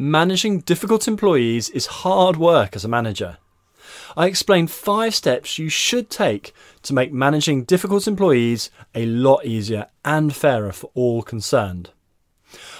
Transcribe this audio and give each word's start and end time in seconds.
managing 0.00 0.60
difficult 0.60 1.06
employees 1.06 1.68
is 1.68 2.00
hard 2.00 2.38
work 2.38 2.74
as 2.74 2.86
a 2.86 2.88
manager. 2.88 3.36
I 4.16 4.28
explain 4.28 4.66
five 4.66 5.14
steps 5.14 5.58
you 5.58 5.68
should 5.68 6.08
take 6.08 6.54
to 6.84 6.94
make 6.94 7.12
managing 7.12 7.64
difficult 7.64 8.08
employees 8.08 8.70
a 8.94 9.04
lot 9.04 9.44
easier 9.44 9.88
and 10.02 10.34
fairer 10.34 10.72
for 10.72 10.90
all 10.94 11.20
concerned. 11.20 11.90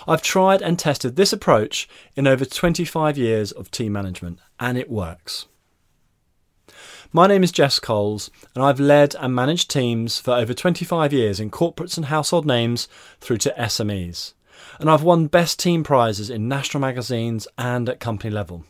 I've 0.09 0.23
tried 0.23 0.63
and 0.63 0.79
tested 0.79 1.17
this 1.17 1.31
approach 1.31 1.87
in 2.17 2.27
over 2.27 2.47
25 2.47 3.19
years 3.19 3.53
of 3.53 3.71
team 3.71 3.93
management, 3.93 4.39
and 4.59 4.79
it 4.79 4.91
works. 4.91 5.47
My 7.13 7.27
name 7.27 7.43
is 7.43 7.53
Jess 7.53 7.79
Coles, 7.79 8.31
and 8.55 8.65
I've 8.65 8.81
led 8.81 9.15
and 9.17 9.35
managed 9.35 9.71
teams 9.71 10.19
for 10.19 10.33
over 10.33 10.55
25 10.55 11.13
years 11.13 11.39
in 11.39 11.51
corporates 11.51 11.99
and 11.99 12.07
household 12.07 12.47
names 12.47 12.89
through 13.21 13.39
to 13.39 13.55
SMEs. 13.59 14.33
And 14.79 14.91
I've 14.91 15.03
won 15.03 15.27
best 15.27 15.59
team 15.59 15.85
prizes 15.85 16.31
in 16.31 16.49
national 16.49 16.81
magazines 16.81 17.47
and 17.59 17.89
at 17.89 18.01
company 18.01 18.31
level. 18.31 18.65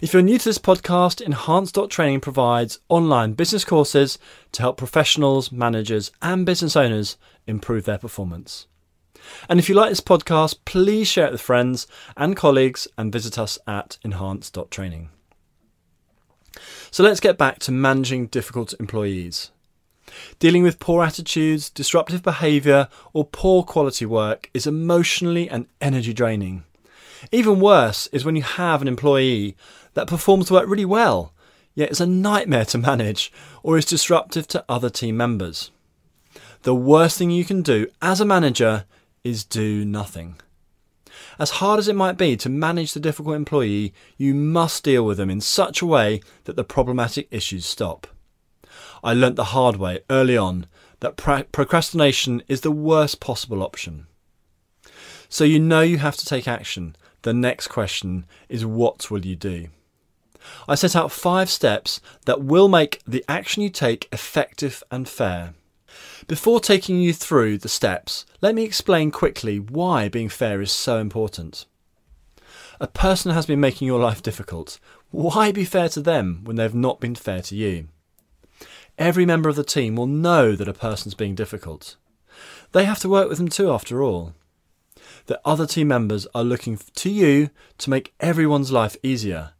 If 0.00 0.12
you're 0.12 0.22
new 0.22 0.38
to 0.38 0.44
this 0.44 0.58
podcast, 0.58 1.24
Enhance.training 1.24 2.20
provides 2.20 2.80
online 2.88 3.34
business 3.34 3.64
courses 3.64 4.18
to 4.50 4.62
help 4.62 4.76
professionals, 4.76 5.52
managers, 5.52 6.10
and 6.20 6.44
business 6.44 6.74
owners 6.74 7.16
improve 7.46 7.84
their 7.84 7.98
performance. 7.98 8.66
And 9.48 9.60
if 9.60 9.68
you 9.68 9.76
like 9.76 9.90
this 9.90 10.00
podcast, 10.00 10.56
please 10.64 11.06
share 11.06 11.26
it 11.26 11.32
with 11.32 11.40
friends 11.40 11.86
and 12.16 12.36
colleagues 12.36 12.88
and 12.98 13.12
visit 13.12 13.38
us 13.38 13.60
at 13.66 13.98
Enhance.training. 14.04 15.10
So 16.90 17.02
let's 17.02 17.20
get 17.20 17.38
back 17.38 17.60
to 17.60 17.72
managing 17.72 18.26
difficult 18.26 18.74
employees. 18.80 19.52
Dealing 20.38 20.62
with 20.62 20.78
poor 20.78 21.04
attitudes, 21.04 21.70
disruptive 21.70 22.22
behaviour, 22.22 22.88
or 23.12 23.24
poor 23.24 23.62
quality 23.62 24.06
work 24.06 24.50
is 24.52 24.66
emotionally 24.66 25.48
and 25.48 25.66
energy 25.80 26.12
draining. 26.12 26.64
Even 27.30 27.60
worse 27.60 28.08
is 28.08 28.24
when 28.24 28.36
you 28.36 28.42
have 28.42 28.82
an 28.82 28.88
employee 28.88 29.56
that 29.94 30.08
performs 30.08 30.50
work 30.50 30.68
really 30.68 30.84
well, 30.84 31.32
yet 31.74 31.90
is 31.90 32.00
a 32.00 32.06
nightmare 32.06 32.64
to 32.66 32.78
manage 32.78 33.32
or 33.62 33.78
is 33.78 33.84
disruptive 33.84 34.46
to 34.48 34.64
other 34.68 34.90
team 34.90 35.16
members. 35.16 35.70
The 36.62 36.74
worst 36.74 37.18
thing 37.18 37.30
you 37.30 37.44
can 37.44 37.62
do 37.62 37.88
as 38.00 38.20
a 38.20 38.24
manager 38.24 38.84
is 39.24 39.44
do 39.44 39.84
nothing. 39.84 40.36
As 41.38 41.50
hard 41.50 41.78
as 41.78 41.88
it 41.88 41.96
might 41.96 42.16
be 42.16 42.36
to 42.36 42.48
manage 42.48 42.92
the 42.92 43.00
difficult 43.00 43.36
employee, 43.36 43.94
you 44.16 44.34
must 44.34 44.84
deal 44.84 45.04
with 45.04 45.16
them 45.18 45.30
in 45.30 45.40
such 45.40 45.80
a 45.80 45.86
way 45.86 46.20
that 46.44 46.56
the 46.56 46.64
problematic 46.64 47.28
issues 47.30 47.66
stop. 47.66 48.06
I 49.02 49.14
learnt 49.14 49.36
the 49.36 49.52
hard 49.56 49.76
way 49.76 50.00
early 50.08 50.36
on 50.36 50.66
that 51.00 51.16
procrastination 51.16 52.42
is 52.46 52.60
the 52.60 52.70
worst 52.70 53.18
possible 53.18 53.62
option. 53.62 54.06
So 55.28 55.42
you 55.44 55.58
know 55.58 55.80
you 55.80 55.98
have 55.98 56.16
to 56.18 56.26
take 56.26 56.46
action. 56.46 56.94
The 57.22 57.32
next 57.32 57.68
question 57.68 58.24
is 58.48 58.64
what 58.64 59.10
will 59.10 59.26
you 59.26 59.34
do? 59.34 59.68
I 60.68 60.74
set 60.74 60.94
out 60.94 61.10
five 61.10 61.50
steps 61.50 62.00
that 62.26 62.42
will 62.42 62.68
make 62.68 63.00
the 63.06 63.24
action 63.28 63.62
you 63.62 63.70
take 63.70 64.08
effective 64.12 64.82
and 64.90 65.08
fair. 65.08 65.54
Before 66.26 66.60
taking 66.60 67.00
you 67.00 67.12
through 67.12 67.58
the 67.58 67.68
steps, 67.68 68.24
let 68.40 68.54
me 68.54 68.62
explain 68.62 69.10
quickly 69.10 69.58
why 69.58 70.08
being 70.08 70.28
fair 70.28 70.60
is 70.60 70.70
so 70.70 70.98
important. 70.98 71.66
A 72.80 72.86
person 72.86 73.32
has 73.32 73.46
been 73.46 73.60
making 73.60 73.86
your 73.86 74.00
life 74.00 74.22
difficult. 74.22 74.78
Why 75.10 75.52
be 75.52 75.64
fair 75.64 75.88
to 75.90 76.00
them 76.00 76.40
when 76.44 76.56
they've 76.56 76.74
not 76.74 77.00
been 77.00 77.14
fair 77.14 77.42
to 77.42 77.56
you? 77.56 77.88
Every 78.98 79.24
member 79.24 79.48
of 79.48 79.56
the 79.56 79.64
team 79.64 79.96
will 79.96 80.06
know 80.06 80.54
that 80.54 80.68
a 80.68 80.74
person's 80.74 81.14
being 81.14 81.34
difficult. 81.34 81.96
They 82.72 82.84
have 82.84 83.00
to 83.00 83.08
work 83.08 83.28
with 83.28 83.38
them 83.38 83.48
too, 83.48 83.70
after 83.70 84.02
all. 84.02 84.34
The 85.26 85.40
other 85.44 85.66
team 85.66 85.88
members 85.88 86.26
are 86.34 86.44
looking 86.44 86.78
to 86.94 87.10
you 87.10 87.50
to 87.78 87.90
make 87.90 88.14
everyone's 88.20 88.72
life 88.72 88.96
easier, 89.02 89.52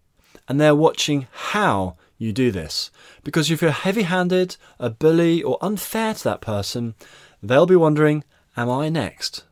and 0.48 0.60
they're 0.60 0.74
watching 0.74 1.28
how 1.30 1.96
you 2.18 2.32
do 2.32 2.50
this. 2.50 2.90
Because 3.24 3.50
if 3.50 3.62
you're 3.62 3.70
heavy 3.70 4.02
handed, 4.02 4.56
a 4.78 4.90
bully, 4.90 5.42
or 5.42 5.58
unfair 5.60 6.14
to 6.14 6.24
that 6.24 6.40
person, 6.40 6.94
they'll 7.42 7.66
be 7.66 7.76
wondering, 7.76 8.24
Am 8.56 8.68
I 8.68 8.88
next? 8.88 9.44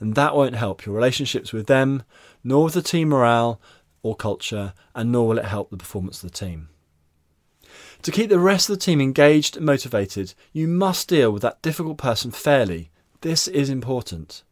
And 0.00 0.14
that 0.14 0.34
won't 0.34 0.54
help 0.54 0.86
your 0.86 0.94
relationships 0.94 1.52
with 1.52 1.66
them, 1.66 2.02
nor 2.42 2.64
with 2.64 2.74
the 2.74 2.82
team 2.82 3.08
morale 3.08 3.60
or 4.02 4.16
culture, 4.16 4.72
and 4.94 5.12
nor 5.12 5.28
will 5.28 5.38
it 5.38 5.44
help 5.44 5.70
the 5.70 5.76
performance 5.76 6.22
of 6.22 6.30
the 6.30 6.36
team. 6.36 6.68
To 8.04 8.12
keep 8.12 8.28
the 8.28 8.38
rest 8.38 8.68
of 8.68 8.78
the 8.78 8.84
team 8.84 9.00
engaged 9.00 9.56
and 9.56 9.64
motivated, 9.64 10.34
you 10.52 10.68
must 10.68 11.08
deal 11.08 11.30
with 11.30 11.40
that 11.40 11.62
difficult 11.62 11.96
person 11.96 12.30
fairly. 12.30 12.90
This 13.22 13.48
is 13.48 13.70
important. 13.70 14.42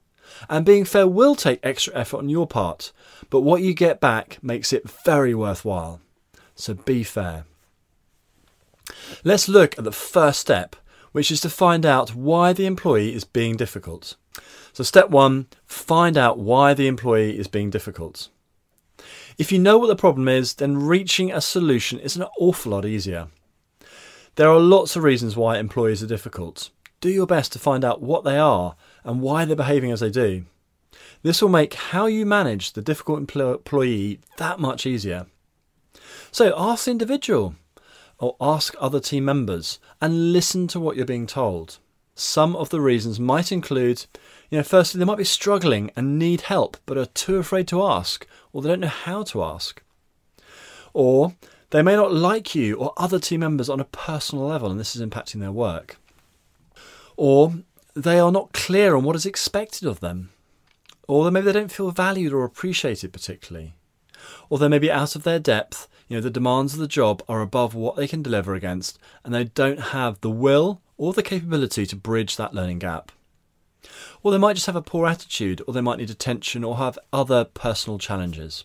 And 0.49 0.65
being 0.65 0.87
fair 0.87 1.07
will 1.07 1.35
take 1.35 1.61
extra 1.63 1.95
effort 1.95 2.17
on 2.17 2.31
your 2.31 2.47
part, 2.47 2.93
but 3.29 3.43
what 3.43 3.61
you 3.61 3.75
get 3.75 4.01
back 4.01 4.39
makes 4.43 4.73
it 4.73 4.89
very 5.05 5.35
worthwhile. 5.35 6.01
So 6.55 6.73
be 6.73 7.05
fair. 7.05 7.45
Let's 9.23 9.51
look 9.51 9.77
at 9.77 9.85
the 9.85 9.93
first 9.93 10.41
step, 10.41 10.75
which 11.13 11.31
is 11.31 11.43
to 11.43 11.51
find 11.51 11.85
out 11.85 12.15
why 12.15 12.55
the 12.55 12.65
employee 12.65 13.15
is 13.15 13.25
being 13.25 13.57
difficult. 13.57 14.17
So, 14.73 14.83
step 14.83 15.11
one 15.11 15.49
find 15.67 16.17
out 16.17 16.39
why 16.39 16.73
the 16.73 16.87
employee 16.87 17.39
is 17.39 17.49
being 17.49 17.69
difficult. 17.69 18.31
If 19.37 19.53
you 19.53 19.59
know 19.59 19.77
what 19.77 19.89
the 19.89 19.97
problem 19.97 20.27
is, 20.27 20.55
then 20.55 20.79
reaching 20.79 21.31
a 21.31 21.43
solution 21.43 21.99
is 21.99 22.17
an 22.17 22.25
awful 22.39 22.73
lot 22.73 22.87
easier. 22.87 23.29
There 24.37 24.49
are 24.49 24.59
lots 24.59 24.97
of 24.97 25.03
reasons 25.03 25.37
why 25.37 25.59
employees 25.59 26.03
are 26.03 26.07
difficult. 26.07 26.71
Do 27.03 27.11
your 27.11 27.27
best 27.27 27.53
to 27.53 27.59
find 27.59 27.85
out 27.85 28.01
what 28.01 28.25
they 28.25 28.39
are 28.39 28.77
and 29.05 29.21
why 29.21 29.45
they're 29.45 29.55
behaving 29.55 29.91
as 29.91 30.01
they 30.01 30.09
do. 30.09 30.47
This 31.23 31.43
will 31.43 31.51
make 31.51 31.75
how 31.75 32.07
you 32.07 32.25
manage 32.25 32.73
the 32.73 32.81
difficult 32.81 33.19
employee 33.19 34.21
that 34.39 34.59
much 34.59 34.87
easier. 34.87 35.27
So 36.31 36.55
ask 36.57 36.87
the 36.87 36.93
individual 36.93 37.57
or 38.19 38.37
ask 38.41 38.75
other 38.81 39.01
team 39.01 39.27
members 39.27 39.79
and 40.01 40.33
listen 40.33 40.67
to 40.69 40.81
what 40.81 40.97
you're 40.97 41.05
being 41.05 41.27
told. 41.27 41.79
Some 42.15 42.57
of 42.57 42.71
the 42.71 42.81
reasons 42.81 43.21
might 43.21 43.53
include, 43.53 44.07
you 44.49 44.57
know, 44.57 44.65
firstly, 44.65 44.99
they 44.99 45.05
might 45.05 45.19
be 45.19 45.25
struggling 45.25 45.91
and 45.95 46.19
need 46.19 46.43
help 46.43 46.79
but 46.87 46.97
are 46.97 47.05
too 47.05 47.37
afraid 47.37 47.69
to 47.69 47.83
ask 47.83 48.27
or 48.51 48.63
they 48.63 48.71
don't 48.71 48.81
know 48.81 48.87
how 48.89 49.25
to 49.25 49.43
ask. 49.43 49.83
Or 50.95 51.35
they 51.73 51.83
may 51.83 51.97
not 51.97 52.15
like 52.15 52.55
you 52.55 52.77
or 52.77 52.95
other 52.97 53.19
team 53.19 53.41
members 53.41 53.69
on 53.69 53.81
a 53.81 53.85
personal 53.85 54.47
level 54.47 54.71
and 54.71 54.79
this 54.79 54.97
is 54.97 55.03
impacting 55.03 55.41
their 55.41 55.53
work. 55.53 55.97
Or 57.17 57.53
they 57.95 58.19
are 58.19 58.33
not 58.33 58.53
clear 58.53 58.97
on 58.97 59.05
what 59.05 59.17
is 59.17 59.27
expected 59.27 59.87
of 59.87 60.01
them. 60.01 60.31
Or 61.09 61.31
maybe 61.31 61.47
they 61.47 61.53
don't 61.53 61.73
feel 61.73 61.91
valued 61.91 62.33
or 62.33 62.45
appreciated 62.45 63.13
particularly. 63.13 63.75
Or 64.49 64.59
they 64.59 64.69
may 64.69 64.79
be 64.79 64.91
out 64.91 65.17
of 65.17 65.25
their 65.25 65.39
depth 65.39 65.89
you 66.13 66.19
know, 66.19 66.21
the 66.21 66.31
demands 66.31 66.75
of 66.75 66.81
the 66.81 66.87
job 66.87 67.23
are 67.27 67.41
above 67.41 67.75
what 67.75 67.97
they 67.97 68.07
can 68.07 68.23
deliver 68.23 68.55
against, 68.55 68.99
and 69.25 69.35
they 69.35 69.45
don't 69.45 69.81
have 69.81 70.21
the 70.21 70.29
will 70.29 70.83
or 70.99 71.15
the 71.15 71.23
capability 71.23 71.87
to 71.87 71.97
bridge 71.97 72.37
that 72.37 72.53
learning 72.53 72.81
gap. 72.81 73.11
Or 74.23 74.31
they 74.31 74.37
might 74.37 74.57
just 74.57 74.67
have 74.67 74.77
a 74.77 74.83
poor 74.83 75.07
attitude, 75.07 75.63
or 75.67 75.73
they 75.73 75.81
might 75.81 75.97
need 75.97 76.11
attention, 76.11 76.65
or 76.65 76.77
have 76.77 76.99
other 77.15 77.47
personal 77.47 77.99
challenges. 77.99 78.65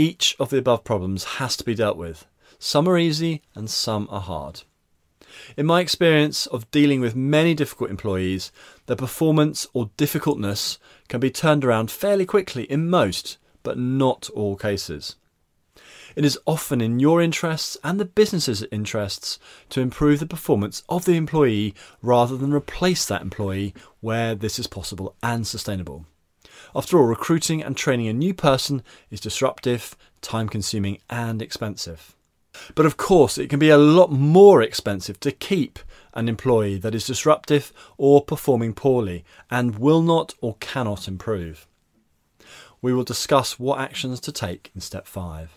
Each 0.00 0.34
of 0.40 0.48
the 0.48 0.56
above 0.56 0.82
problems 0.82 1.24
has 1.24 1.58
to 1.58 1.64
be 1.64 1.74
dealt 1.74 1.98
with. 1.98 2.24
Some 2.58 2.88
are 2.88 2.96
easy 2.96 3.42
and 3.54 3.68
some 3.68 4.08
are 4.10 4.22
hard. 4.22 4.62
In 5.58 5.66
my 5.66 5.82
experience 5.82 6.46
of 6.46 6.70
dealing 6.70 7.02
with 7.02 7.14
many 7.14 7.52
difficult 7.52 7.90
employees, 7.90 8.50
their 8.86 8.96
performance 8.96 9.66
or 9.74 9.90
difficultness 9.98 10.78
can 11.08 11.20
be 11.20 11.30
turned 11.30 11.66
around 11.66 11.90
fairly 11.90 12.24
quickly 12.24 12.62
in 12.64 12.88
most, 12.88 13.36
but 13.62 13.76
not 13.76 14.30
all 14.30 14.56
cases. 14.56 15.16
It 16.16 16.24
is 16.24 16.38
often 16.46 16.80
in 16.80 16.98
your 16.98 17.20
interests 17.20 17.76
and 17.84 18.00
the 18.00 18.06
business's 18.06 18.64
interests 18.72 19.38
to 19.68 19.82
improve 19.82 20.18
the 20.18 20.24
performance 20.24 20.82
of 20.88 21.04
the 21.04 21.16
employee 21.18 21.74
rather 22.00 22.38
than 22.38 22.54
replace 22.54 23.04
that 23.04 23.20
employee 23.20 23.74
where 24.00 24.34
this 24.34 24.58
is 24.58 24.66
possible 24.66 25.14
and 25.22 25.46
sustainable. 25.46 26.06
After 26.74 26.98
all, 26.98 27.04
recruiting 27.04 27.62
and 27.62 27.76
training 27.76 28.08
a 28.08 28.12
new 28.12 28.34
person 28.34 28.82
is 29.10 29.20
disruptive, 29.20 29.96
time 30.20 30.48
consuming, 30.48 30.98
and 31.08 31.42
expensive. 31.42 32.14
But 32.74 32.86
of 32.86 32.96
course, 32.96 33.38
it 33.38 33.48
can 33.48 33.58
be 33.58 33.70
a 33.70 33.78
lot 33.78 34.10
more 34.10 34.62
expensive 34.62 35.18
to 35.20 35.32
keep 35.32 35.78
an 36.14 36.28
employee 36.28 36.78
that 36.78 36.94
is 36.94 37.06
disruptive 37.06 37.72
or 37.96 38.24
performing 38.24 38.74
poorly 38.74 39.24
and 39.50 39.78
will 39.78 40.02
not 40.02 40.34
or 40.40 40.56
cannot 40.60 41.08
improve. 41.08 41.66
We 42.82 42.92
will 42.92 43.04
discuss 43.04 43.58
what 43.58 43.80
actions 43.80 44.20
to 44.20 44.32
take 44.32 44.70
in 44.74 44.80
step 44.80 45.06
5. 45.06 45.56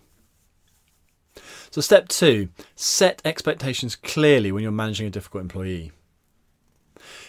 So, 1.72 1.82
step 1.82 2.08
two 2.10 2.50
set 2.76 3.22
expectations 3.26 3.96
clearly 3.96 4.52
when 4.52 4.62
you're 4.62 4.72
managing 4.72 5.08
a 5.08 5.10
difficult 5.10 5.42
employee. 5.42 5.92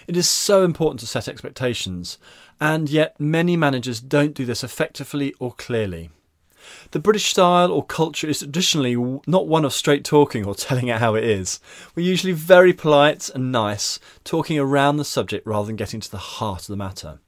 It 0.07 0.17
is 0.17 0.29
so 0.29 0.65
important 0.65 1.01
to 1.01 1.07
set 1.07 1.29
expectations, 1.29 2.19
and 2.61 2.89
yet 2.89 3.19
many 3.19 3.57
managers 3.57 4.01
don't 4.01 4.35
do 4.35 4.45
this 4.45 4.65
effectively 4.65 5.35
or 5.39 5.53
clearly. 5.53 6.11
The 6.93 6.99
British 6.99 7.27
style 7.27 7.71
or 7.71 7.85
culture 7.85 8.27
is 8.27 8.39
traditionally 8.39 8.97
not 9.27 9.47
one 9.47 9.65
of 9.65 9.73
straight 9.73 10.05
talking 10.05 10.45
or 10.45 10.55
telling 10.55 10.89
it 10.89 10.99
how 10.99 11.15
it 11.15 11.25
is. 11.25 11.61
We're 11.95 12.07
usually 12.07 12.33
very 12.33 12.73
polite 12.73 13.29
and 13.29 13.53
nice, 13.53 13.99
talking 14.25 14.59
around 14.59 14.97
the 14.97 15.05
subject 15.05 15.47
rather 15.47 15.67
than 15.67 15.77
getting 15.77 16.01
to 16.01 16.11
the 16.11 16.17
heart 16.17 16.63
of 16.63 16.69
the 16.69 16.77
matter. 16.77 17.19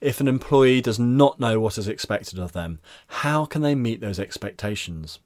If 0.00 0.20
an 0.20 0.28
employee 0.28 0.80
does 0.80 0.98
not 0.98 1.40
know 1.40 1.60
what 1.60 1.78
is 1.78 1.88
expected 1.88 2.38
of 2.38 2.52
them, 2.52 2.80
how 3.06 3.46
can 3.46 3.62
they 3.62 3.74
meet 3.74 4.00
those 4.00 4.18
expectations? 4.18 5.18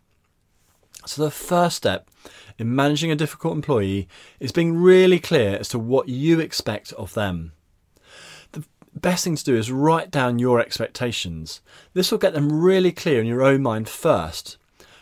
So, 1.08 1.24
the 1.24 1.30
first 1.30 1.78
step 1.78 2.10
in 2.58 2.76
managing 2.76 3.10
a 3.10 3.16
difficult 3.16 3.54
employee 3.54 4.08
is 4.40 4.52
being 4.52 4.76
really 4.76 5.18
clear 5.18 5.56
as 5.56 5.66
to 5.70 5.78
what 5.78 6.10
you 6.10 6.38
expect 6.38 6.92
of 6.92 7.14
them. 7.14 7.52
The 8.52 8.62
best 8.94 9.24
thing 9.24 9.34
to 9.34 9.42
do 9.42 9.56
is 9.56 9.72
write 9.72 10.10
down 10.10 10.38
your 10.38 10.60
expectations. 10.60 11.62
This 11.94 12.12
will 12.12 12.18
get 12.18 12.34
them 12.34 12.52
really 12.52 12.92
clear 12.92 13.22
in 13.22 13.26
your 13.26 13.42
own 13.42 13.62
mind 13.62 13.88
first, 13.88 14.58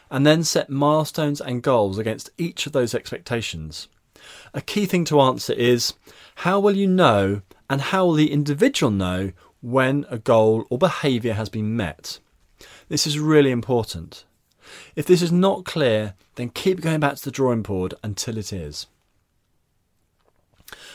and 0.09 0.25
then 0.25 0.45
set 0.45 0.71
milestones 0.71 1.41
and 1.41 1.61
goals 1.61 1.99
against 1.99 2.31
each 2.39 2.67
of 2.67 2.73
those 2.73 2.95
expectations. 2.95 3.89
A 4.55 4.61
key 4.61 4.87
thing 4.87 5.05
to 5.07 5.21
answer 5.21 5.55
is 5.55 5.95
how 6.37 6.61
will 6.61 6.77
you 6.77 6.87
know 6.87 7.43
and 7.69 7.81
how 7.81 8.07
will 8.07 8.15
the 8.15 8.31
individual 8.31 8.93
know 8.93 9.33
when 9.61 10.07
a 10.09 10.19
goal 10.19 10.67
or 10.71 10.79
behaviour 10.79 11.33
has 11.33 11.49
been 11.49 11.75
met? 11.77 12.21
This 12.89 13.09
is 13.09 13.19
really 13.19 13.51
important. 13.51 14.25
If 14.95 15.07
this 15.07 15.23
is 15.23 15.33
not 15.33 15.65
clear, 15.65 16.15
then 16.37 16.51
keep 16.51 16.81
going 16.81 17.01
back 17.01 17.17
to 17.17 17.25
the 17.25 17.31
drawing 17.31 17.63
board 17.63 17.95
until 18.03 18.39
it 18.39 18.53
is. 18.53 18.87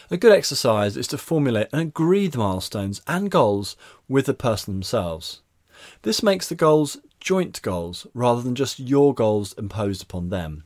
A 0.09 0.17
good 0.17 0.33
exercise 0.33 0.97
is 0.97 1.07
to 1.07 1.17
formulate 1.17 1.67
and 1.71 1.81
agree 1.81 2.27
the 2.27 2.37
milestones 2.37 3.01
and 3.07 3.31
goals 3.31 3.77
with 4.09 4.25
the 4.25 4.33
person 4.33 4.73
themselves. 4.73 5.41
This 6.01 6.21
makes 6.21 6.49
the 6.49 6.55
goals 6.55 6.97
joint 7.19 7.61
goals 7.61 8.05
rather 8.13 8.41
than 8.41 8.55
just 8.55 8.79
your 8.79 9.13
goals 9.13 9.53
imposed 9.53 10.03
upon 10.03 10.29
them. 10.29 10.65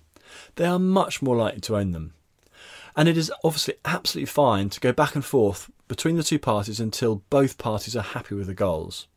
They 0.56 0.66
are 0.66 0.80
much 0.80 1.22
more 1.22 1.36
likely 1.36 1.62
to 1.62 1.78
own 1.78 1.92
them. 1.92 2.14
And 2.96 3.08
it 3.08 3.18
is 3.18 3.32
obviously 3.44 3.76
absolutely 3.84 4.28
fine 4.28 4.70
to 4.70 4.80
go 4.80 4.94
back 4.94 5.16
and 5.16 5.24
forth 5.24 5.70
between 5.88 6.16
the 6.16 6.24
two 6.24 6.40
parties 6.40 6.80
until 6.80 7.22
both 7.30 7.58
parties 7.58 7.96
are 7.96 8.02
happy 8.02 8.36
with 8.36 8.48
the 8.48 8.54
goals. 8.54 9.08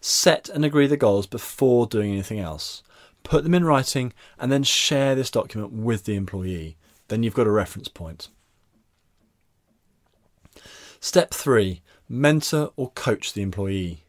Set 0.00 0.48
and 0.48 0.64
agree 0.64 0.86
the 0.86 0.96
goals 0.96 1.26
before 1.26 1.86
doing 1.86 2.10
anything 2.10 2.38
else. 2.38 2.82
Put 3.22 3.44
them 3.44 3.54
in 3.54 3.64
writing 3.64 4.12
and 4.38 4.50
then 4.50 4.62
share 4.62 5.14
this 5.14 5.30
document 5.30 5.72
with 5.72 6.04
the 6.04 6.16
employee. 6.16 6.76
Then 7.08 7.22
you've 7.22 7.34
got 7.34 7.46
a 7.46 7.50
reference 7.50 7.88
point. 7.88 8.28
Step 11.00 11.32
3 11.32 11.82
Mentor 12.08 12.72
or 12.76 12.90
coach 12.90 13.32
the 13.32 13.42
employee. 13.42 14.04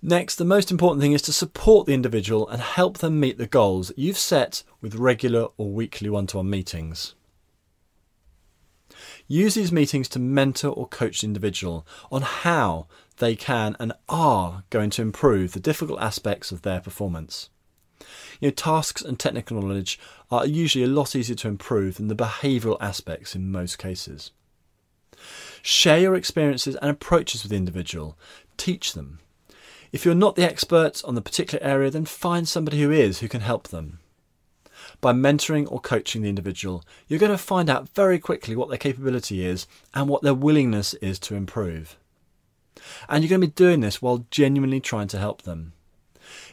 Next, 0.00 0.36
the 0.36 0.44
most 0.44 0.70
important 0.70 1.02
thing 1.02 1.12
is 1.12 1.22
to 1.22 1.32
support 1.32 1.86
the 1.86 1.94
individual 1.94 2.48
and 2.48 2.62
help 2.62 2.98
them 2.98 3.18
meet 3.18 3.38
the 3.38 3.46
goals 3.46 3.88
that 3.88 3.98
you've 3.98 4.18
set 4.18 4.62
with 4.80 4.94
regular 4.94 5.48
or 5.56 5.70
weekly 5.70 6.08
one 6.08 6.26
to 6.28 6.36
one 6.36 6.48
meetings. 6.48 7.14
Use 9.28 9.54
these 9.54 9.72
meetings 9.72 10.08
to 10.10 10.18
mentor 10.18 10.68
or 10.70 10.86
coach 10.86 11.20
the 11.20 11.26
individual 11.26 11.86
on 12.12 12.22
how 12.22 12.86
they 13.18 13.34
can 13.34 13.76
and 13.80 13.92
are 14.08 14.64
going 14.70 14.90
to 14.90 15.02
improve 15.02 15.52
the 15.52 15.60
difficult 15.60 16.00
aspects 16.00 16.52
of 16.52 16.62
their 16.62 16.80
performance. 16.80 17.50
You 18.40 18.48
know, 18.48 18.52
tasks 18.52 19.02
and 19.02 19.18
technical 19.18 19.60
knowledge 19.60 19.98
are 20.30 20.46
usually 20.46 20.84
a 20.84 20.88
lot 20.88 21.16
easier 21.16 21.36
to 21.36 21.48
improve 21.48 21.96
than 21.96 22.08
the 22.08 22.14
behavioural 22.14 22.76
aspects 22.80 23.34
in 23.34 23.50
most 23.50 23.78
cases. 23.78 24.32
Share 25.62 25.98
your 25.98 26.14
experiences 26.14 26.76
and 26.76 26.90
approaches 26.90 27.42
with 27.42 27.50
the 27.50 27.56
individual. 27.56 28.18
Teach 28.56 28.92
them. 28.92 29.18
If 29.92 30.04
you're 30.04 30.14
not 30.14 30.36
the 30.36 30.44
expert 30.44 31.02
on 31.04 31.14
the 31.14 31.22
particular 31.22 31.64
area, 31.64 31.90
then 31.90 32.04
find 32.04 32.46
somebody 32.46 32.80
who 32.80 32.90
is 32.90 33.20
who 33.20 33.28
can 33.28 33.40
help 33.40 33.68
them. 33.68 34.00
By 35.00 35.12
mentoring 35.12 35.70
or 35.70 35.80
coaching 35.80 36.22
the 36.22 36.28
individual, 36.28 36.82
you're 37.06 37.18
going 37.18 37.32
to 37.32 37.38
find 37.38 37.68
out 37.68 37.88
very 37.90 38.18
quickly 38.18 38.56
what 38.56 38.68
their 38.68 38.78
capability 38.78 39.44
is 39.44 39.66
and 39.94 40.08
what 40.08 40.22
their 40.22 40.34
willingness 40.34 40.94
is 40.94 41.18
to 41.20 41.34
improve. 41.34 41.96
And 43.08 43.22
you're 43.22 43.30
going 43.30 43.40
to 43.40 43.46
be 43.46 43.52
doing 43.52 43.80
this 43.80 44.00
while 44.00 44.26
genuinely 44.30 44.80
trying 44.80 45.08
to 45.08 45.18
help 45.18 45.42
them. 45.42 45.72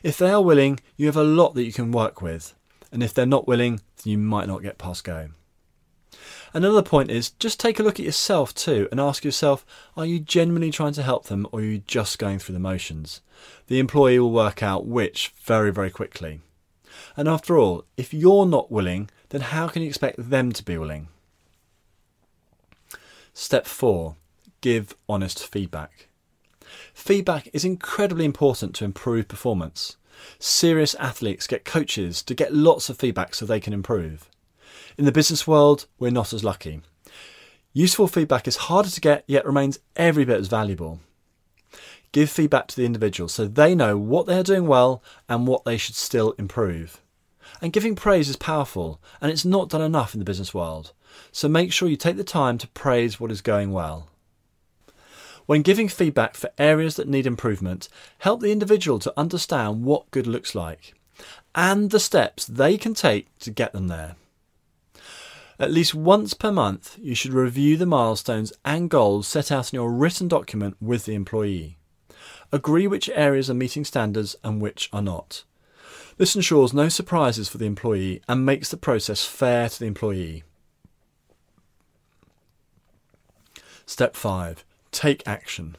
If 0.03 0.17
they 0.17 0.31
are 0.31 0.41
willing, 0.41 0.79
you 0.97 1.05
have 1.07 1.17
a 1.17 1.23
lot 1.23 1.53
that 1.55 1.63
you 1.63 1.73
can 1.73 1.91
work 1.91 2.21
with. 2.21 2.53
And 2.91 3.01
if 3.01 3.13
they're 3.13 3.25
not 3.25 3.47
willing, 3.47 3.77
then 4.03 4.11
you 4.11 4.17
might 4.17 4.47
not 4.47 4.61
get 4.61 4.77
past 4.77 5.03
go. 5.03 5.29
Another 6.53 6.83
point 6.83 7.09
is 7.09 7.31
just 7.31 7.59
take 7.59 7.79
a 7.79 7.83
look 7.83 7.99
at 7.99 8.05
yourself 8.05 8.53
too 8.53 8.87
and 8.91 8.99
ask 8.99 9.25
yourself 9.25 9.65
are 9.97 10.05
you 10.05 10.19
genuinely 10.19 10.69
trying 10.69 10.93
to 10.93 11.01
help 11.01 11.25
them 11.25 11.47
or 11.51 11.59
are 11.59 11.63
you 11.63 11.79
just 11.79 12.19
going 12.19 12.37
through 12.37 12.53
the 12.53 12.59
motions? 12.59 13.21
The 13.67 13.79
employee 13.79 14.19
will 14.19 14.31
work 14.31 14.61
out 14.61 14.85
which 14.85 15.33
very, 15.43 15.71
very 15.71 15.89
quickly. 15.89 16.41
And 17.15 17.27
after 17.27 17.57
all, 17.57 17.85
if 17.97 18.13
you're 18.13 18.45
not 18.45 18.71
willing, 18.71 19.09
then 19.29 19.41
how 19.41 19.67
can 19.67 19.81
you 19.81 19.87
expect 19.87 20.29
them 20.29 20.51
to 20.51 20.63
be 20.63 20.77
willing? 20.77 21.07
Step 23.33 23.65
4 23.65 24.15
Give 24.61 24.95
honest 25.09 25.45
feedback. 25.45 26.07
Feedback 26.93 27.49
is 27.51 27.65
incredibly 27.65 28.25
important 28.25 28.73
to 28.75 28.85
improve 28.85 29.27
performance. 29.27 29.97
Serious 30.39 30.95
athletes 30.95 31.47
get 31.47 31.65
coaches 31.65 32.21
to 32.23 32.33
get 32.33 32.53
lots 32.53 32.89
of 32.89 32.97
feedback 32.97 33.35
so 33.35 33.45
they 33.45 33.59
can 33.59 33.73
improve. 33.73 34.29
In 34.97 35.05
the 35.05 35.11
business 35.11 35.47
world, 35.47 35.87
we're 35.99 36.11
not 36.11 36.33
as 36.33 36.43
lucky. 36.43 36.81
Useful 37.73 38.07
feedback 38.07 38.47
is 38.47 38.55
harder 38.55 38.89
to 38.89 39.01
get, 39.01 39.23
yet 39.27 39.45
remains 39.45 39.79
every 39.95 40.25
bit 40.25 40.39
as 40.39 40.47
valuable. 40.47 40.99
Give 42.13 42.29
feedback 42.29 42.67
to 42.67 42.75
the 42.75 42.85
individual 42.85 43.27
so 43.27 43.47
they 43.47 43.75
know 43.75 43.97
what 43.97 44.27
they 44.27 44.37
are 44.37 44.43
doing 44.43 44.67
well 44.67 45.03
and 45.27 45.45
what 45.45 45.65
they 45.65 45.77
should 45.77 45.95
still 45.95 46.33
improve. 46.37 47.01
And 47.61 47.73
giving 47.73 47.95
praise 47.95 48.29
is 48.29 48.35
powerful, 48.35 49.01
and 49.19 49.31
it's 49.31 49.43
not 49.43 49.69
done 49.69 49.81
enough 49.81 50.13
in 50.13 50.19
the 50.19 50.25
business 50.25 50.53
world. 50.53 50.93
So 51.31 51.49
make 51.49 51.73
sure 51.73 51.89
you 51.89 51.97
take 51.97 52.15
the 52.15 52.23
time 52.23 52.57
to 52.59 52.67
praise 52.69 53.19
what 53.19 53.31
is 53.31 53.41
going 53.41 53.71
well. 53.71 54.09
When 55.45 55.61
giving 55.63 55.89
feedback 55.89 56.35
for 56.35 56.51
areas 56.57 56.95
that 56.95 57.09
need 57.09 57.25
improvement, 57.25 57.89
help 58.19 58.41
the 58.41 58.51
individual 58.51 58.99
to 58.99 59.13
understand 59.17 59.83
what 59.83 60.09
good 60.11 60.27
looks 60.27 60.55
like 60.55 60.93
and 61.55 61.89
the 61.89 61.99
steps 61.99 62.45
they 62.45 62.77
can 62.77 62.93
take 62.93 63.37
to 63.39 63.51
get 63.51 63.73
them 63.73 63.87
there. 63.87 64.15
At 65.59 65.71
least 65.71 65.93
once 65.93 66.33
per 66.33 66.51
month, 66.51 66.97
you 67.01 67.15
should 67.15 67.33
review 67.33 67.75
the 67.75 67.85
milestones 67.85 68.53
and 68.63 68.89
goals 68.89 69.27
set 69.27 69.51
out 69.51 69.73
in 69.73 69.77
your 69.77 69.91
written 69.91 70.27
document 70.27 70.77
with 70.79 71.05
the 71.05 71.15
employee. 71.15 71.77
Agree 72.53 72.85
which 72.85 73.09
areas 73.15 73.49
are 73.49 73.55
meeting 73.55 73.83
standards 73.83 74.35
and 74.43 74.61
which 74.61 74.87
are 74.93 75.01
not. 75.01 75.43
This 76.17 76.35
ensures 76.35 76.71
no 76.71 76.87
surprises 76.87 77.49
for 77.49 77.57
the 77.57 77.65
employee 77.65 78.21
and 78.27 78.45
makes 78.45 78.69
the 78.69 78.77
process 78.77 79.25
fair 79.25 79.67
to 79.67 79.79
the 79.79 79.87
employee. 79.87 80.43
Step 83.87 84.15
5 84.15 84.63
Take 84.91 85.27
action. 85.27 85.77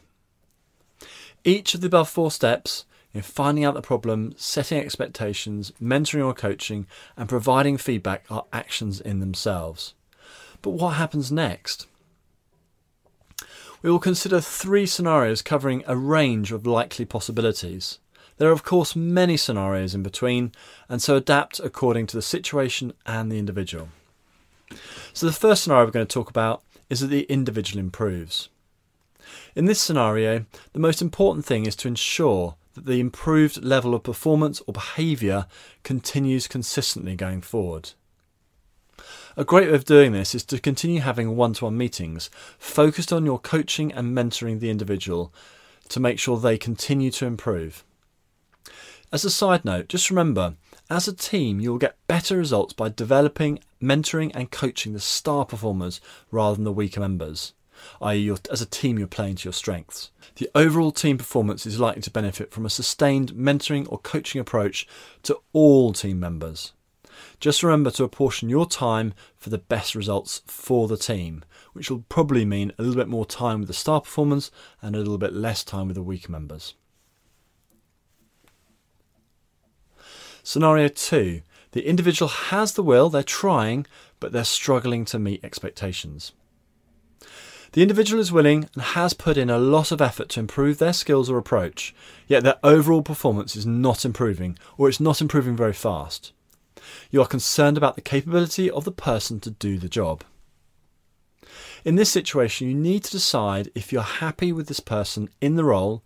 Each 1.44 1.76
of 1.76 1.80
the 1.80 1.86
above 1.86 2.08
four 2.08 2.32
steps 2.32 2.86
in 3.12 3.22
finding 3.22 3.64
out 3.64 3.74
the 3.74 3.80
problem, 3.80 4.34
setting 4.36 4.78
expectations, 4.80 5.72
mentoring 5.80 6.26
or 6.26 6.34
coaching, 6.34 6.88
and 7.16 7.28
providing 7.28 7.76
feedback 7.76 8.24
are 8.28 8.46
actions 8.52 9.00
in 9.00 9.20
themselves. 9.20 9.94
But 10.60 10.70
what 10.70 10.94
happens 10.94 11.30
next? 11.30 11.86
We 13.84 13.90
will 13.90 13.98
consider 13.98 14.40
three 14.40 14.86
scenarios 14.86 15.42
covering 15.42 15.84
a 15.86 15.94
range 15.94 16.52
of 16.52 16.66
likely 16.66 17.04
possibilities. 17.04 17.98
There 18.38 18.48
are, 18.48 18.52
of 18.52 18.64
course, 18.64 18.96
many 18.96 19.36
scenarios 19.36 19.94
in 19.94 20.02
between, 20.02 20.52
and 20.88 21.02
so 21.02 21.16
adapt 21.16 21.60
according 21.60 22.06
to 22.06 22.16
the 22.16 22.22
situation 22.22 22.94
and 23.04 23.30
the 23.30 23.38
individual. 23.38 23.90
So, 25.12 25.26
the 25.26 25.32
first 25.34 25.62
scenario 25.62 25.84
we're 25.84 25.90
going 25.90 26.06
to 26.06 26.14
talk 26.14 26.30
about 26.30 26.62
is 26.88 27.00
that 27.00 27.08
the 27.08 27.24
individual 27.24 27.78
improves. 27.78 28.48
In 29.54 29.66
this 29.66 29.82
scenario, 29.82 30.46
the 30.72 30.78
most 30.78 31.02
important 31.02 31.44
thing 31.44 31.66
is 31.66 31.76
to 31.76 31.88
ensure 31.88 32.54
that 32.76 32.86
the 32.86 33.00
improved 33.00 33.62
level 33.62 33.94
of 33.94 34.02
performance 34.02 34.62
or 34.66 34.72
behaviour 34.72 35.44
continues 35.82 36.48
consistently 36.48 37.16
going 37.16 37.42
forward. 37.42 37.90
A 39.36 39.44
great 39.44 39.68
way 39.68 39.74
of 39.74 39.84
doing 39.84 40.12
this 40.12 40.34
is 40.34 40.44
to 40.44 40.60
continue 40.60 41.00
having 41.00 41.36
one 41.36 41.54
to 41.54 41.64
one 41.64 41.76
meetings 41.76 42.30
focused 42.58 43.12
on 43.12 43.26
your 43.26 43.38
coaching 43.38 43.92
and 43.92 44.16
mentoring 44.16 44.60
the 44.60 44.70
individual 44.70 45.32
to 45.88 46.00
make 46.00 46.18
sure 46.18 46.38
they 46.38 46.56
continue 46.56 47.10
to 47.10 47.26
improve. 47.26 47.84
As 49.12 49.24
a 49.24 49.30
side 49.30 49.64
note, 49.64 49.88
just 49.88 50.10
remember 50.10 50.54
as 50.88 51.08
a 51.08 51.12
team, 51.12 51.60
you 51.60 51.70
will 51.70 51.78
get 51.78 51.98
better 52.06 52.36
results 52.36 52.74
by 52.74 52.88
developing, 52.88 53.58
mentoring, 53.82 54.30
and 54.34 54.50
coaching 54.50 54.92
the 54.92 55.00
star 55.00 55.44
performers 55.44 56.00
rather 56.30 56.56
than 56.56 56.64
the 56.64 56.72
weaker 56.72 57.00
members 57.00 57.54
i.e., 58.00 58.34
as 58.50 58.62
a 58.62 58.66
team, 58.66 58.98
you're 58.98 59.08
playing 59.08 59.36
to 59.36 59.44
your 59.44 59.52
strengths. 59.52 60.10
The 60.36 60.50
overall 60.54 60.92
team 60.92 61.18
performance 61.18 61.66
is 61.66 61.80
likely 61.80 62.02
to 62.02 62.10
benefit 62.10 62.50
from 62.50 62.66
a 62.66 62.70
sustained 62.70 63.32
mentoring 63.32 63.86
or 63.90 63.98
coaching 63.98 64.40
approach 64.40 64.86
to 65.24 65.38
all 65.52 65.92
team 65.92 66.20
members. 66.20 66.72
Just 67.40 67.62
remember 67.62 67.90
to 67.92 68.04
apportion 68.04 68.48
your 68.48 68.66
time 68.66 69.14
for 69.36 69.50
the 69.50 69.58
best 69.58 69.94
results 69.94 70.42
for 70.46 70.88
the 70.88 70.96
team, 70.96 71.44
which 71.72 71.90
will 71.90 72.04
probably 72.08 72.44
mean 72.44 72.72
a 72.78 72.82
little 72.82 72.96
bit 72.96 73.08
more 73.08 73.26
time 73.26 73.60
with 73.60 73.68
the 73.68 73.74
star 73.74 74.00
performers 74.00 74.50
and 74.80 74.94
a 74.94 74.98
little 74.98 75.18
bit 75.18 75.32
less 75.32 75.64
time 75.64 75.88
with 75.88 75.96
the 75.96 76.02
weaker 76.02 76.30
members. 76.30 76.74
Scenario 80.42 80.88
2 80.88 81.42
the 81.74 81.88
individual 81.88 82.28
has 82.28 82.74
the 82.74 82.84
will, 82.84 83.10
they're 83.10 83.24
trying, 83.24 83.84
but 84.20 84.30
they're 84.30 84.44
struggling 84.44 85.04
to 85.06 85.18
meet 85.18 85.44
expectations. 85.44 86.30
The 87.72 87.82
individual 87.82 88.20
is 88.20 88.30
willing 88.30 88.68
and 88.74 88.82
has 88.84 89.12
put 89.12 89.36
in 89.36 89.50
a 89.50 89.58
lot 89.58 89.90
of 89.90 90.00
effort 90.00 90.28
to 90.30 90.40
improve 90.40 90.78
their 90.78 90.92
skills 90.92 91.28
or 91.28 91.36
approach, 91.36 91.92
yet 92.28 92.44
their 92.44 92.60
overall 92.62 93.02
performance 93.02 93.56
is 93.56 93.66
not 93.66 94.04
improving 94.04 94.56
or 94.78 94.88
it's 94.88 95.00
not 95.00 95.20
improving 95.20 95.56
very 95.56 95.72
fast. 95.72 96.30
You 97.10 97.22
are 97.22 97.26
concerned 97.26 97.76
about 97.76 97.94
the 97.94 98.00
capability 98.00 98.70
of 98.70 98.84
the 98.84 98.92
person 98.92 99.40
to 99.40 99.50
do 99.50 99.78
the 99.78 99.88
job. 99.88 100.24
In 101.84 101.96
this 101.96 102.10
situation, 102.10 102.68
you 102.68 102.74
need 102.74 103.04
to 103.04 103.10
decide 103.10 103.70
if 103.74 103.92
you're 103.92 104.02
happy 104.02 104.52
with 104.52 104.68
this 104.68 104.80
person 104.80 105.28
in 105.40 105.56
the 105.56 105.64
role 105.64 106.02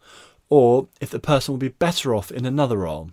or 0.49 0.89
if 1.01 1.11
the 1.11 1.21
person 1.21 1.53
will 1.53 1.59
be 1.59 1.69
better 1.69 2.15
off 2.15 2.31
in 2.31 2.45
another 2.45 2.79
role. 2.79 3.11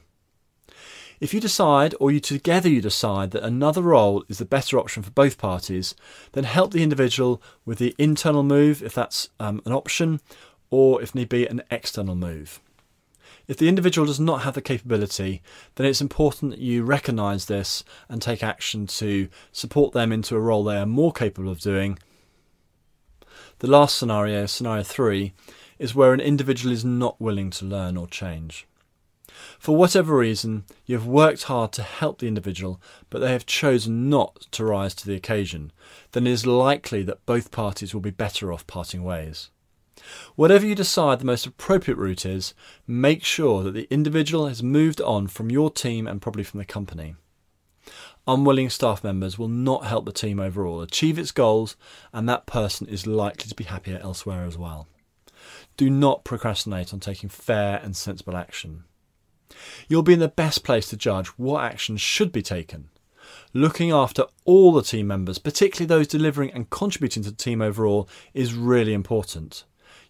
If 1.20 1.34
you 1.34 1.40
decide, 1.40 1.96
or 2.00 2.12
you 2.12 2.20
together 2.20 2.68
you 2.68 2.82
decide, 2.82 3.32
that 3.32 3.44
another 3.44 3.82
role 3.82 4.24
is 4.28 4.38
the 4.38 4.46
better 4.46 4.78
option 4.78 5.02
for 5.02 5.12
both 5.12 5.38
parties, 5.38 5.96
then 6.34 6.44
help 6.44 6.72
the 6.72 6.84
individual 6.84 7.42
with 7.66 7.78
the 7.78 7.96
internal 7.98 8.44
move 8.44 8.84
if 8.84 8.94
that's 8.94 9.30
um, 9.40 9.62
an 9.66 9.72
option, 9.72 10.20
or 10.70 11.02
if 11.02 11.16
need 11.16 11.30
be, 11.30 11.48
an 11.48 11.62
external 11.72 12.16
move. 12.16 12.60
If 13.48 13.58
the 13.58 13.70
individual 13.70 14.08
does 14.08 14.20
not 14.20 14.42
have 14.42 14.56
the 14.56 14.62
capability, 14.62 15.42
then 15.76 15.86
it's 15.86 16.02
important 16.02 16.52
that 16.52 16.60
you 16.60 16.84
recognise 16.84 17.46
this 17.46 17.84
and 18.10 18.22
take 18.22 18.44
action 18.44 18.88
to 18.88 19.30
support 19.52 19.94
them 19.94 20.12
into 20.12 20.36
a 20.36 20.40
role 20.40 20.64
they 20.64 20.78
are 20.78 20.86
more 20.86 21.12
capable 21.12 21.52
of 21.52 21.60
doing. 21.60 22.00
The 23.60 23.68
last 23.68 23.98
scenario, 23.98 24.46
scenario 24.48 24.84
three, 24.84 25.34
is 25.78 25.94
where 25.94 26.14
an 26.14 26.20
individual 26.20 26.74
is 26.74 26.84
not 26.84 27.22
willing 27.22 27.50
to 27.52 27.66
learn 27.66 27.98
or 27.98 28.08
change. 28.08 28.68
For 29.60 29.76
whatever 29.76 30.18
reason, 30.18 30.64
you 30.86 30.96
have 30.96 31.06
worked 31.06 31.44
hard 31.44 31.72
to 31.74 31.84
help 31.84 32.20
the 32.20 32.28
individual, 32.28 32.82
but 33.10 33.20
they 33.20 33.32
have 33.32 33.46
chosen 33.46 34.10
not 34.10 34.48
to 34.52 34.66
rise 34.66 34.96
to 34.96 35.06
the 35.06 35.16
occasion, 35.16 35.72
then 36.14 36.26
it 36.26 36.32
is 36.32 36.46
likely 36.46 37.04
that 37.04 37.26
both 37.26 37.52
parties 37.52 37.94
will 37.94 38.02
be 38.02 38.12
better 38.12 38.54
off 38.54 38.66
parting 38.66 39.04
ways. 39.04 39.50
Whatever 40.36 40.66
you 40.66 40.76
decide 40.76 41.20
the 41.20 41.26
most 41.26 41.46
appropriate 41.46 41.98
route 41.98 42.26
is, 42.26 42.54
make 42.86 43.24
sure 43.24 43.64
that 43.64 43.72
the 43.72 43.88
individual 43.90 44.48
has 44.48 44.62
moved 44.62 45.02
on 45.02 45.28
from 45.28 45.50
your 45.50 45.70
team 45.70 46.08
and 46.08 46.22
probably 46.22 46.44
from 46.44 46.60
the 46.60 46.66
company. 46.66 47.16
Unwilling 48.28 48.70
staff 48.70 49.04
members 49.04 49.38
will 49.38 49.48
not 49.48 49.86
help 49.86 50.06
the 50.06 50.12
team 50.12 50.40
overall 50.40 50.82
achieve 50.82 51.20
its 51.20 51.32
goals, 51.32 51.76
and 52.12 52.28
that 52.28 52.48
person 52.48 52.88
is 52.88 53.06
likely 53.06 53.48
to 53.48 53.56
be 53.56 53.66
happier 53.66 54.00
elsewhere 54.02 54.46
as 54.46 54.58
well. 54.58 54.88
Do 55.78 55.90
not 55.90 56.24
procrastinate 56.24 56.94
on 56.94 57.00
taking 57.00 57.30
fair 57.30 57.80
and 57.84 57.96
sensible 57.96 58.36
action. 58.36 58.86
You'll 59.88 60.02
be 60.02 60.14
in 60.14 60.20
the 60.20 60.28
best 60.28 60.64
place 60.64 60.90
to 60.90 60.98
judge 60.98 61.28
what 61.38 61.64
actions 61.64 62.02
should 62.02 62.32
be 62.32 62.42
taken. 62.42 62.90
Looking 63.54 63.92
after 63.92 64.26
all 64.44 64.72
the 64.72 64.82
team 64.82 65.08
members, 65.08 65.38
particularly 65.38 65.88
those 65.88 66.08
delivering 66.08 66.52
and 66.52 66.70
contributing 66.70 67.24
to 67.24 67.30
the 67.30 67.36
team 67.36 67.62
overall, 67.62 68.10
is 68.34 68.54
really 68.54 68.94
important. 68.94 69.66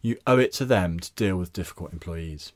You 0.05 0.19
owe 0.27 0.37
it 0.37 0.53
to 0.53 0.65
them 0.65 0.99
to 0.99 1.11
deal 1.13 1.35
with 1.35 1.51
difficult 1.51 1.91
employees. 1.91 2.51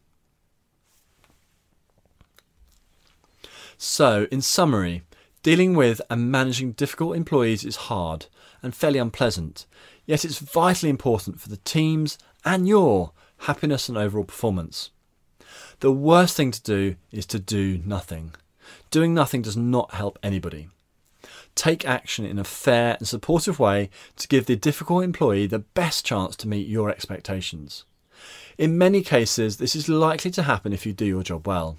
So, 3.76 4.28
in 4.32 4.44
summary, 4.44 5.02
dealing 5.42 5.74
with 5.74 6.00
and 6.12 6.32
managing 6.32 6.74
difficult 6.74 7.16
employees 7.16 7.66
is 7.66 7.88
hard 7.90 8.28
and 8.62 8.76
fairly 8.76 9.00
unpleasant, 9.00 9.66
yet 10.06 10.24
it's 10.24 10.38
vitally 10.38 10.92
important 10.92 11.42
for 11.42 11.50
the 11.50 11.58
team's 11.58 12.20
and 12.46 12.68
your 12.68 13.14
happiness 13.40 13.90
and 13.90 13.98
overall 13.98 14.26
performance. 14.26 14.92
The 15.80 15.92
worst 15.92 16.38
thing 16.38 16.52
to 16.52 16.62
do 16.62 16.98
is 17.12 17.26
to 17.26 17.40
do 17.40 17.80
nothing. 17.84 18.36
Doing 18.92 19.16
nothing 19.16 19.42
does 19.42 19.58
not 19.58 19.96
help 19.96 20.20
anybody. 20.22 20.70
Take 21.60 21.86
action 21.86 22.24
in 22.24 22.40
a 22.40 22.46
fair 22.46 22.96
and 23.00 23.06
supportive 23.06 23.60
way 23.60 23.90
to 24.16 24.30
give 24.30 24.46
the 24.46 24.56
difficult 24.56 25.04
employee 25.04 25.46
the 25.46 25.60
best 25.60 26.06
chance 26.06 26.38
to 26.38 26.48
meet 26.48 26.70
your 26.70 26.90
expectations. 26.90 27.84
In 28.58 28.78
many 28.78 29.02
cases, 29.02 29.58
this 29.58 29.76
is 29.76 29.90
likely 29.90 30.32
to 30.32 30.44
happen 30.44 30.72
if 30.72 30.86
you 30.86 30.94
do 30.94 31.04
your 31.04 31.22
job 31.22 31.46
well. 31.46 31.78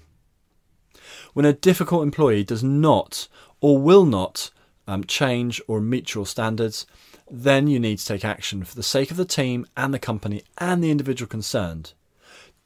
When 1.33 1.47
a 1.47 1.53
difficult 1.53 2.03
employee 2.03 2.43
does 2.43 2.63
not 2.63 3.27
or 3.59 3.79
will 3.79 4.05
not 4.05 4.51
um, 4.85 5.03
change 5.03 5.59
or 5.67 5.81
meet 5.81 6.13
your 6.13 6.27
standards, 6.27 6.85
then 7.31 7.65
you 7.65 7.79
need 7.79 7.97
to 7.97 8.05
take 8.05 8.23
action 8.23 8.63
for 8.63 8.75
the 8.75 8.83
sake 8.83 9.09
of 9.09 9.17
the 9.17 9.25
team 9.25 9.65
and 9.75 9.91
the 9.91 9.97
company 9.97 10.43
and 10.59 10.83
the 10.83 10.91
individual 10.91 11.27
concerned. 11.27 11.93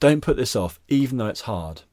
Don't 0.02 0.20
put 0.20 0.36
this 0.36 0.54
off, 0.54 0.82
even 0.90 1.18
though 1.18 1.28
it's 1.28 1.48
hard. 1.48 1.84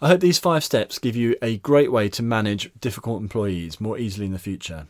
I 0.00 0.08
hope 0.08 0.20
these 0.20 0.38
five 0.38 0.62
steps 0.62 0.98
give 0.98 1.16
you 1.16 1.36
a 1.42 1.56
great 1.58 1.90
way 1.90 2.08
to 2.10 2.22
manage 2.22 2.70
difficult 2.80 3.20
employees 3.20 3.80
more 3.80 3.98
easily 3.98 4.26
in 4.26 4.32
the 4.32 4.38
future. 4.38 4.86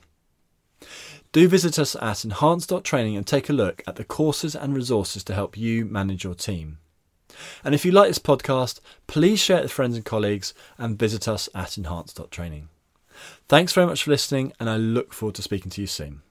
Do 1.33 1.49
visit 1.49 1.79
us 1.79 1.97
at 1.97 2.25
enhance.training 2.25 3.17
and 3.17 3.27
take 3.27 3.49
a 3.49 3.55
look 3.55 3.83
at 3.87 3.97
the 3.97 4.05
courses 4.05 4.55
and 4.55 4.75
resources 4.75 5.25
to 5.25 5.35
help 5.35 5.57
you 5.57 5.85
manage 5.85 6.25
your 6.25 6.35
team. 6.35 6.79
And 7.65 7.75
if 7.75 7.85
you 7.85 7.93
like 7.93 8.09
this 8.09 8.19
podcast, 8.19 8.81
please 9.07 9.39
share 9.39 9.59
it 9.59 9.63
with 9.63 9.73
friends 9.73 9.97
and 9.97 10.05
colleagues 10.05 10.53
and 10.77 10.99
visit 10.99 11.29
us 11.29 11.49
at 11.55 11.79
enhance.training. 11.79 12.69
Thanks 13.49 13.73
very 13.73 13.87
much 13.87 14.05
for 14.05 14.11
listening, 14.11 14.53
and 14.61 14.69
I 14.69 14.77
look 14.77 15.13
forward 15.13 15.35
to 15.37 15.43
speaking 15.43 15.71
to 15.73 15.81
you 15.81 15.87
soon. 15.87 16.23